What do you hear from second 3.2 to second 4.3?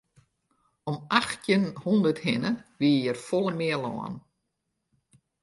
folle mear lân.